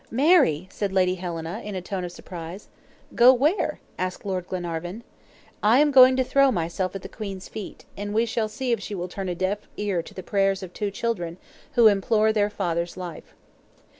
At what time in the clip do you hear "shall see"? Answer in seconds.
8.25-8.71